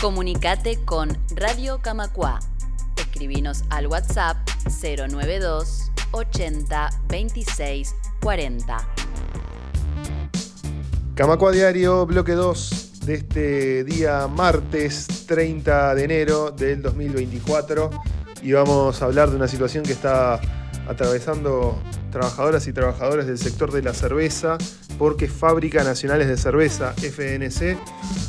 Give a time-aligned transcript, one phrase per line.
[0.00, 2.38] Comunicate con Radio Camacua.
[2.96, 4.36] Escribinos al WhatsApp
[4.80, 8.76] 092 80 26 40.
[11.16, 17.90] Camacua Diario, bloque 2 de este día martes 30 de enero del 2024
[18.42, 20.40] y vamos a hablar de una situación que está
[20.86, 21.76] atravesando
[22.12, 24.58] trabajadoras y trabajadores del sector de la cerveza
[24.96, 27.76] porque Fábrica Nacionales de Cerveza, FNC,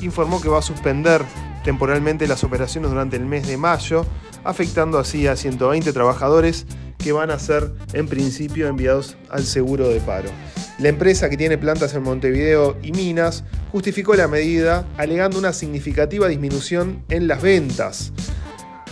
[0.02, 1.24] informó que va a suspender
[1.64, 4.06] temporalmente las operaciones durante el mes de mayo,
[4.44, 6.66] afectando así a 120 trabajadores
[6.98, 10.30] que van a ser en principio enviados al seguro de paro.
[10.80, 16.28] La empresa que tiene plantas en Montevideo y Minas justificó la medida alegando una significativa
[16.28, 18.14] disminución en las ventas.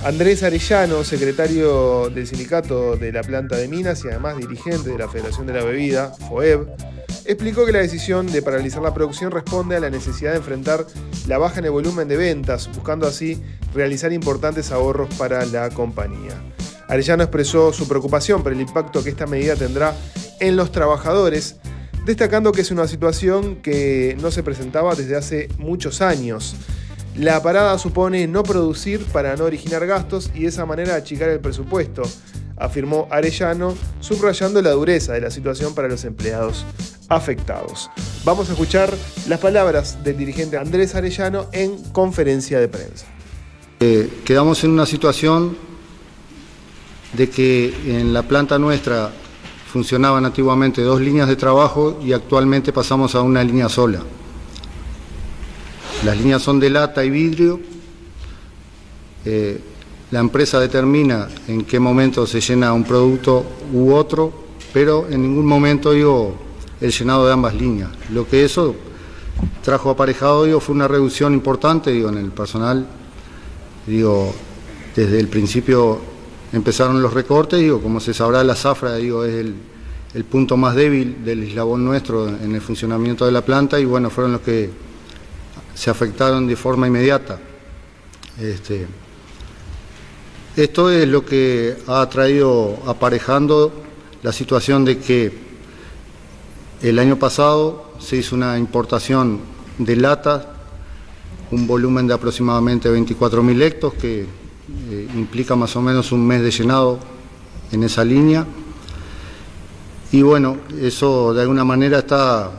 [0.04, 5.08] Andrés Arellano, secretario del sindicato de la planta de Minas y además dirigente de la
[5.08, 6.68] Federación de la Bebida, FOEB,
[7.28, 10.88] explicó que la decisión de paralizar la producción responde a la necesidad de enfrentar
[11.28, 13.42] la baja en el volumen de ventas, buscando así
[13.74, 16.42] realizar importantes ahorros para la compañía.
[16.88, 19.94] Arellano expresó su preocupación por el impacto que esta medida tendrá
[20.40, 21.58] en los trabajadores,
[22.06, 26.56] destacando que es una situación que no se presentaba desde hace muchos años.
[27.18, 31.42] La parada supone no producir para no originar gastos y de esa manera achicar el
[31.42, 32.04] presupuesto,
[32.56, 36.66] afirmó Arellano, subrayando la dureza de la situación para los empleados
[37.10, 37.90] afectados.
[38.26, 38.94] Vamos a escuchar
[39.28, 43.06] las palabras del dirigente Andrés Arellano en conferencia de prensa.
[43.80, 45.56] Eh, quedamos en una situación
[47.14, 49.12] de que en la planta nuestra
[49.72, 54.02] funcionaban antiguamente dos líneas de trabajo y actualmente pasamos a una línea sola.
[56.04, 57.60] Las líneas son de lata y vidrio.
[59.26, 59.60] Eh,
[60.12, 64.32] la empresa determina en qué momento se llena un producto u otro,
[64.74, 66.47] pero en ningún momento digo
[66.80, 67.90] el llenado de ambas líneas.
[68.12, 68.76] Lo que eso
[69.64, 72.86] trajo aparejado digo, fue una reducción importante digo, en el personal.
[73.86, 74.34] Digo,
[74.96, 76.00] desde el principio
[76.52, 79.56] empezaron los recortes, digo, como se sabrá la zafra digo, es el,
[80.14, 84.10] el punto más débil del eslabón nuestro en el funcionamiento de la planta y bueno,
[84.10, 84.70] fueron los que
[85.74, 87.40] se afectaron de forma inmediata.
[88.40, 88.88] Este,
[90.56, 93.72] esto es lo que ha traído aparejando
[94.24, 95.47] la situación de que
[96.82, 99.40] el año pasado se hizo una importación
[99.80, 100.54] de lata,
[101.50, 106.52] un volumen de aproximadamente 24.000 hectos, que eh, implica más o menos un mes de
[106.52, 107.00] llenado
[107.72, 108.46] en esa línea.
[110.12, 112.52] Y bueno, eso de alguna manera está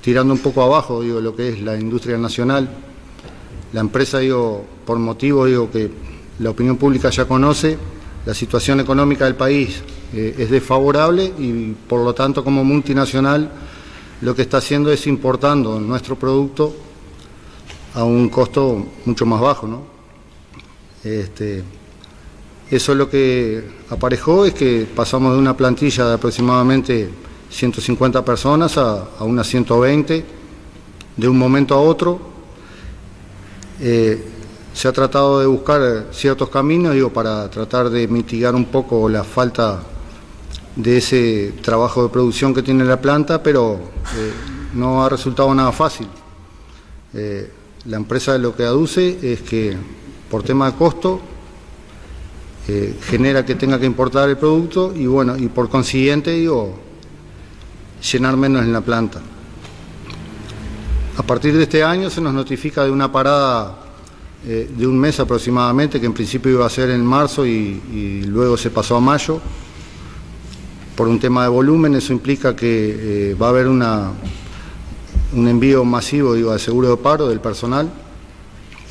[0.00, 2.68] tirando un poco abajo, digo, lo que es la industria nacional.
[3.72, 5.90] La empresa, digo, por motivo, digo, que
[6.38, 7.76] la opinión pública ya conoce,
[8.24, 9.82] la situación económica del país
[10.14, 13.50] eh, es desfavorable y por lo tanto como multinacional
[14.20, 16.74] lo que está haciendo es importando nuestro producto
[17.94, 19.82] a un costo mucho más bajo, ¿no?
[21.02, 21.62] Este,
[22.70, 27.10] eso es lo que aparejó, es que pasamos de una plantilla de aproximadamente
[27.50, 30.24] 150 personas a, unas 120
[31.16, 32.18] de un momento a otro.
[33.80, 34.24] Eh,
[34.72, 39.22] se ha tratado de buscar ciertos caminos digo, para tratar de mitigar un poco la
[39.22, 39.82] falta
[40.76, 43.74] de ese trabajo de producción que tiene la planta, pero
[44.16, 44.32] eh,
[44.74, 46.08] no ha resultado nada fácil.
[47.14, 47.50] Eh,
[47.84, 49.76] la empresa lo que aduce es que
[50.30, 51.20] por tema de costo
[53.10, 56.78] genera que tenga que importar el producto y bueno, y por consiguiente digo,
[58.12, 59.20] llenar menos en la planta.
[61.16, 63.78] A partir de este año se nos notifica de una parada
[64.46, 68.56] eh, de un mes aproximadamente, que en principio iba a ser en marzo y, luego
[68.56, 69.40] se pasó a mayo,
[70.96, 71.94] por un tema de volumen.
[71.94, 74.10] Eso implica que eh, va a haber una,
[75.34, 77.90] un envío masivo digo, de seguro de paro del personal.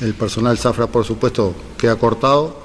[0.00, 2.62] El personal Zafra, por supuesto, queda cortado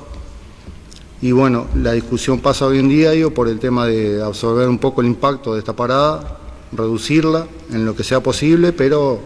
[1.22, 4.78] y bueno, la discusión pasa hoy en día digo, por el tema de absorber un
[4.78, 6.38] poco el impacto de esta parada,
[6.72, 9.20] reducirla en lo que sea posible, pero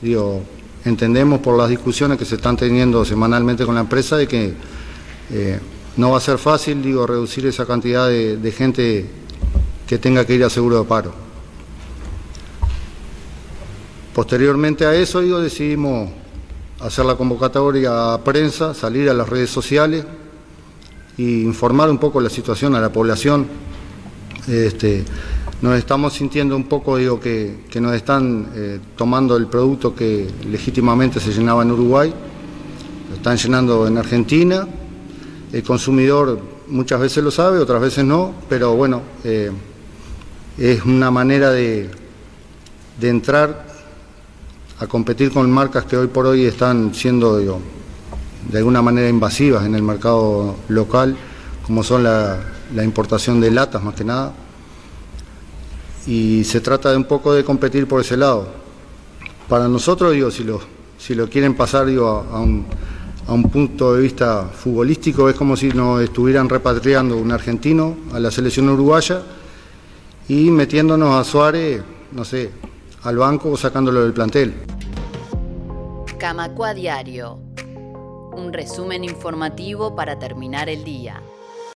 [0.00, 0.42] digo,
[0.84, 4.54] entendemos por las discusiones que se están teniendo semanalmente con la empresa de que
[5.32, 5.58] eh,
[5.96, 9.06] no va a ser fácil digo, reducir esa cantidad de, gente
[9.86, 11.12] que tenga que ir a seguro de paro.
[14.14, 16.08] Posteriormente a eso digo, decidimos
[16.80, 20.04] hacer la convocatoria a prensa, salir a las redes sociales
[21.16, 23.46] y informar un poco la situación a la población.
[24.46, 25.04] Este,
[25.62, 31.20] nos estamos sintiendo un poco, digo, que, nos están eh, tomando el producto que legítimamente
[31.20, 32.12] se llenaba en Uruguay,
[33.10, 34.66] lo están llenando en Argentina.
[35.52, 36.38] El consumidor
[36.68, 39.50] muchas veces lo sabe, otras veces no, pero bueno, eh,
[40.58, 41.90] es una manera de,
[43.00, 43.66] de entrar
[44.78, 49.74] a competir con marcas que hoy por hoy están siendo de alguna manera invasivas en
[49.74, 51.16] el mercado local,
[51.64, 52.40] como son la,
[52.82, 54.32] importación de latas más que nada.
[56.06, 58.48] Y se trata de un poco de competir por ese lado.
[59.48, 60.60] Para nosotros, digo, si lo,
[60.98, 62.66] si lo quieren pasar digo, a, un,
[63.26, 68.20] a un punto de vista futbolístico, es como si nos estuvieran repatriando un argentino a
[68.20, 69.22] la selección uruguaya
[70.28, 71.82] y metiéndonos a Suárez,
[72.12, 72.50] no sé,
[73.02, 74.54] al banco o sacándolo del plantel.
[76.18, 77.38] Camacua Diario.
[78.32, 81.22] Un resumen informativo para terminar el día.